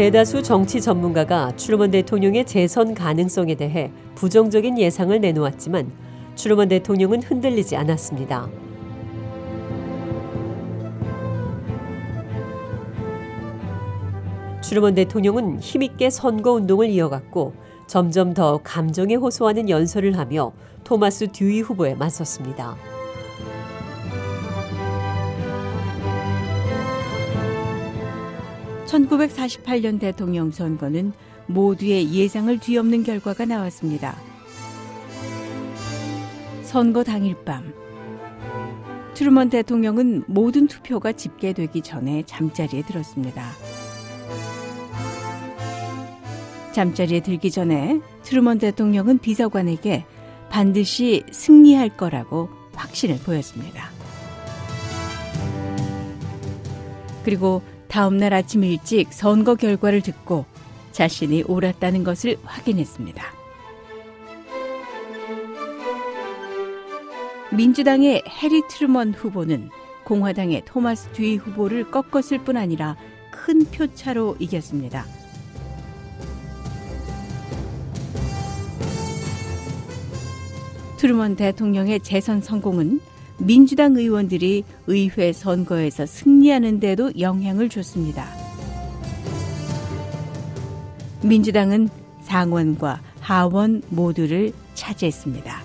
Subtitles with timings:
[0.00, 5.92] 대다수 정치 전문가가 트루먼 대통령의 재선 가능성에 대해 부정적인 예상을 내놓았지만
[6.36, 8.48] 트루먼 대통령은 흔들리지 않았습니다.
[14.62, 17.52] 트루먼 대통령은 힘있게 선거 운동을 이어갔고
[17.86, 22.74] 점점 더 감정에 호소하는 연설을 하며 토마스 듀이 후보에 맞섰습니다.
[28.90, 31.12] 1948년 대통령 선거는
[31.46, 34.16] 모두의 예상을 뒤엎는 결과가 나왔습니다.
[36.62, 37.72] 선거 당일 밤
[39.14, 43.50] 트루먼 대통령은 모든 투표가 집계되기 전에 잠자리에 들었습니다.
[46.72, 50.04] 잠자리에 들기 전에 트루먼 대통령은 비서관에게
[50.48, 53.90] 반드시 승리할 거라고 확신을 보였습니다.
[57.24, 60.46] 그리고 다음 날 아침 일찍 선거 결과를 듣고
[60.92, 63.24] 자신이 옳았다는 것을 확인했습니다.
[67.52, 69.70] 민주당의 해리 트루먼 후보는
[70.04, 72.96] 공화당의 토마스 듀이 후보를 꺾었을 뿐 아니라
[73.32, 75.04] 큰 표차로 이겼습니다.
[80.96, 83.00] 트루먼 대통령의 재선 성공은
[83.40, 88.26] 민주당 의원들이 의회 선거에서 승리하는 데도 영향을 줬습니다.
[91.22, 91.88] 민주당은
[92.22, 95.62] 상원과 하원 모두를 차지했습니다.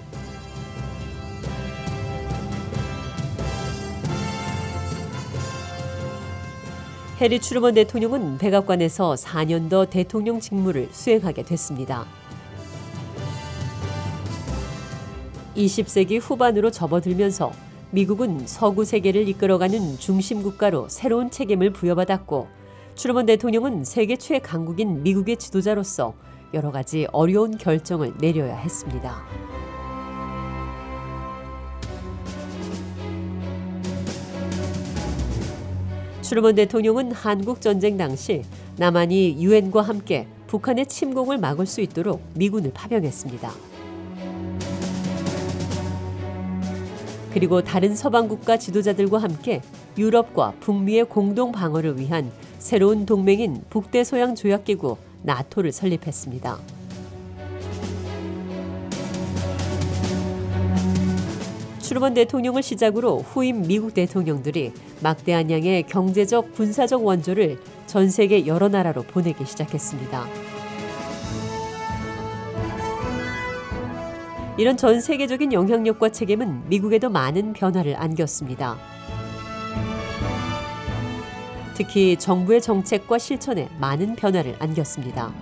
[7.20, 12.06] 해리 트루먼 대통령은 백악관에서 4년 더 대통령 직무를 수행하게 됐습니다.
[15.56, 17.52] 20세기 후반으로 접어들면서
[17.92, 22.48] 미국은 서구 세계를 이끌어가는 중심 국가로 새로운 책임을 부여받았고
[22.96, 26.14] 트루먼 대통령은 세계 최강국인 미국의 지도자로서
[26.54, 29.24] 여러 가지 어려운 결정을 내려야 했습니다.
[36.22, 38.44] 트루먼 대통령은 한국 전쟁 당시
[38.78, 43.52] 남한이 유엔과 함께 북한의 침공을 막을 수 있도록 미군을 파병했습니다.
[47.36, 49.62] 그리고 다른 서방 국가 지도자들과 함께
[49.98, 56.58] 유럽과 북미의 공동 방어를 위한 새로운 동맹인 북대서양 조약기구 나토를 설립했습니다.
[61.82, 64.72] 트루먼 대통령을 시작으로 후임 미국 대통령들이
[65.02, 70.55] 막대한 양의 경제적 군사적 원조를 전 세계 여러 나라로 보내기 시작했습니다.
[74.58, 78.78] 이런 전 세계적인 영향력과 책임은 미국에도 많은 변화를 안겼습니다.
[81.74, 85.34] 특히 정부의 정책과 실천에 많은 변화를 안겼습니다.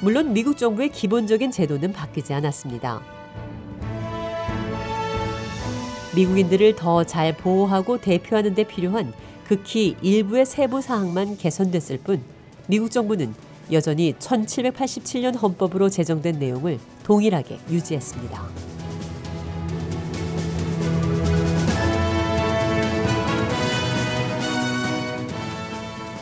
[0.00, 3.00] 물론 미국 정부의 기본적인 제도는 바뀌지 않았습니다.
[6.16, 9.12] 미국인들을 더 잘 보호하고 대표하는 데 필요한
[9.46, 12.20] 극히 일부의 세부 사항만 개선됐을 뿐
[12.66, 13.32] 미국 정부는
[13.70, 18.72] 여전히 1787년 헌법으로 제정된 내용을 동일하게 유지했습니다.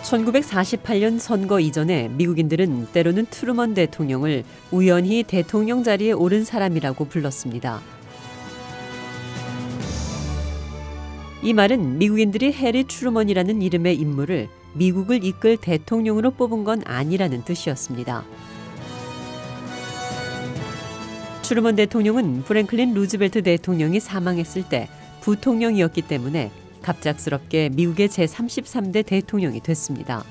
[0.03, 7.81] (1948년) 선거 이전에 미국인들은 때로는 트루먼 대통령을 우연히 대통령 자리에 오른 사람이라고 불렀습니다.
[11.43, 18.25] 이 말은 미국인들이 해리 트루먼이라는 이름의 인물을 미국을 이끌 대통령으로 뽑은 건 아니라는 뜻이었습니다.
[21.43, 24.89] 트루먼 대통령은 프랭클린 루즈벨트 대통령이 사망했을 때
[25.21, 26.53] 부통령이었기 때문에
[26.83, 30.25] 갑작스럽게 미국의 제33대 대통령이 됐습니다.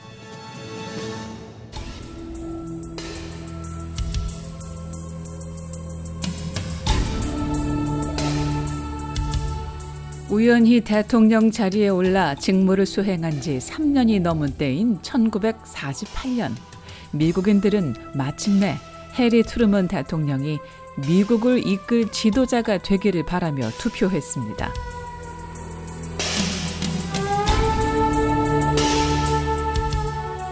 [10.32, 16.52] 우연히 대통령 자리에 올라 직무를 수행한 지 3년이 넘은 때인 1948년
[17.12, 18.76] 미국인들은 마침내
[19.18, 20.60] 해리 트루먼 대통령이
[21.08, 24.72] 미국을 이끌 지도자가 되기를 바라며 투표했습니다.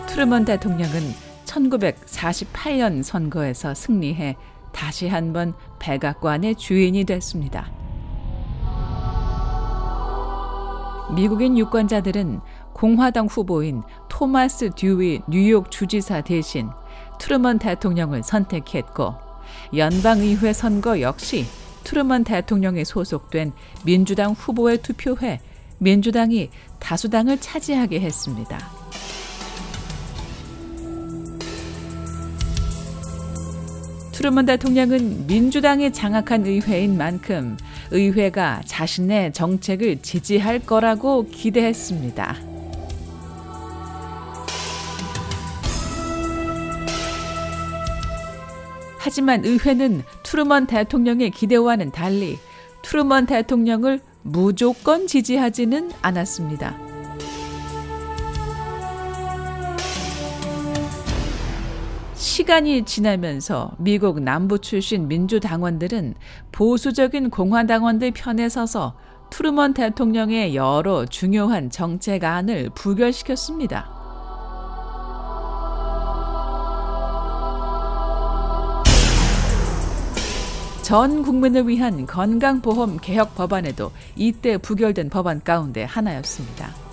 [0.07, 1.13] 트루먼 대통령은
[1.45, 4.37] 1948년 선거에서 승리해
[4.71, 7.86] 다시 한번 백악관의 주인이 됐습니다.
[11.15, 12.41] 미국인 유권자들은
[12.73, 16.69] 공화당 후보인 토마스 듀이 뉴욕 주지사 대신
[17.17, 19.15] 트루먼 대통령을 선택했고
[19.75, 21.45] 연방의회 선거 역시
[21.83, 23.53] 트루먼 대통령이 소속된
[23.85, 25.39] 민주당 후보에 투표해
[25.79, 26.49] 민주당이
[26.79, 28.59] 다수당을 차지하게 했습니다.
[34.11, 37.55] 트루먼 대통령은 민주당이 장악한 의회인 만큼
[37.91, 42.35] 의회가 자신의 정책을 지지할 거라고 기대했습니다.
[48.99, 52.37] 하지만 의회는 트루먼 대통령의 기대와는 달리
[52.81, 56.86] 트루먼 대통령을 무조건 지지하지는 않았습니다.
[62.37, 66.13] 시간이 지나면서 미국 남부 출신 민주당원들은
[66.51, 68.95] 보수적인 공화당원들 편에 서서
[69.31, 73.89] 트루먼 대통령의 여러 중요한 정책안을 부결시켰습니다.
[80.83, 86.86] 전 국민을 위한 건강보험 개혁 법안에도 이때 부결된 법안 가운데 하나였습니다.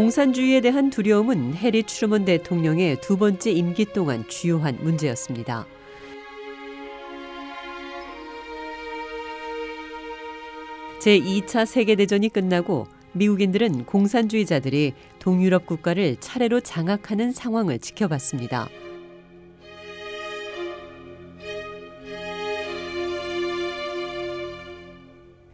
[0.00, 5.66] 공산주의에 대한 두려움은 해리 트루먼 대통령의 두 번째 임기 동안 주요한 문제였습니다.
[11.00, 18.70] 제2차 세계대전이 끝나고 미국인들은 공산주의자들이 동유럽 국가를 차례로 장악하는 상황을 지켜봤습니다.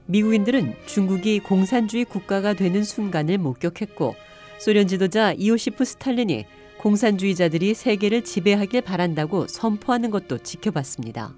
[0.06, 4.14] 미국인들은 중국이 공산주의 국가가 되는 순간을 목격했고
[4.58, 6.46] 소련 지도자 이오시프 스탈린이
[6.78, 11.34] 공산주의자들이 세계를 지배하길 바란다고 선포하는 것도 지켜봤습니다.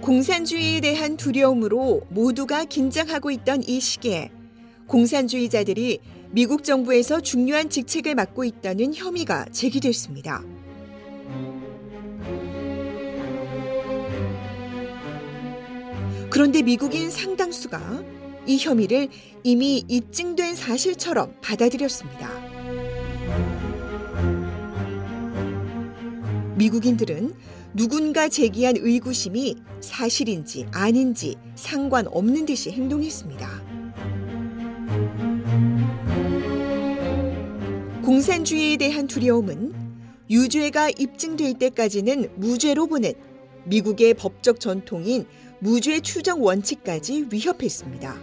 [0.00, 4.30] 공산주의에 대한 두려움으로 모두가 긴장하고 있던 이 시기에
[4.86, 5.98] 공산주의자들이
[6.30, 10.44] 미국 정부에서 중요한 직책을 맡고 있다는 혐의가 제기됐습니다.
[16.36, 18.04] 그런데 미국인 상당수가
[18.46, 19.08] 이 혐의를
[19.42, 22.30] 이미 입증된 사실처럼 받아들였습니다.
[26.56, 27.32] 미국인들은
[27.72, 33.48] 누군가 제기한 의구심이 사실인지 아닌지 상관없는 듯이 행동했습니다.
[38.04, 39.72] 공산주의에 대한 두려움은
[40.28, 43.14] 유죄가 입증될 때까지는 무죄로 보는
[43.64, 45.26] 미국의 법적 전통인
[45.58, 48.16] 무죄 추정 원칙까지 위협했습니다.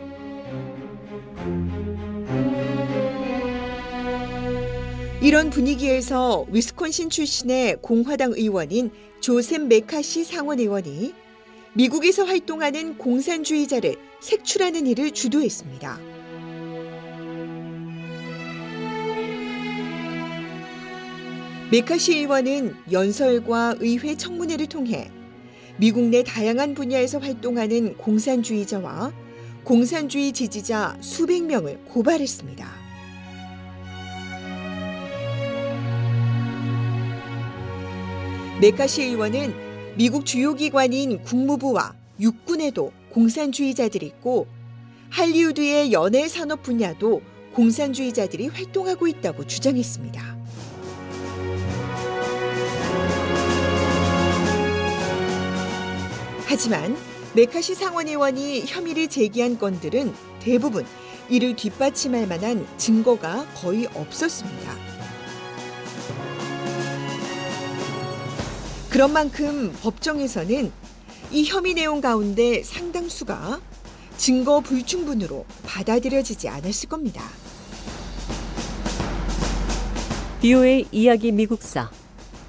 [5.22, 11.14] 이런 분위기에서 위스콘신 출신의 공화당 의원인 조셉 메카시 상원 의원이
[11.74, 16.00] 미국에서 활동하는 공산주의자를 색출하는 일을 주도했습니다.
[21.72, 25.10] 메카시 의원은 연설과 의회 청문회를 통해
[25.78, 29.12] 미국 내 다양한 분야에서 활동하는 공산주의자와
[29.64, 32.68] 공산주의 지지자 수백 명을 고발했습니다.
[38.62, 39.54] 메카시 의원은
[39.98, 44.48] 미국 주요 기관인 국무부와 육군에도 공산주의자들이 있고
[45.10, 47.22] 할리우드의 연예 산업 분야도
[47.54, 50.43] 공산주의자들이 활동하고 있다고 주장했습니다.
[56.46, 56.98] 하지만
[57.36, 60.86] 메카시 상원의원이 혐의를 제기한 건들은 대부분
[61.30, 64.76] 이를 뒷받침할 만한 증거가 거의 없었습니다.
[68.90, 70.72] 그런 만큼 법정에서는
[71.32, 73.60] 이 혐의 내용 가운데 상당수가
[74.18, 77.24] 증거 불충분으로 받아들여지지 않았을 겁니다.
[80.42, 81.90] 비오의 이야기 미국사.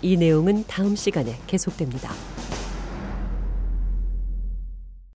[0.03, 2.34] 이 내용은 다음 시간에 계속됩니다.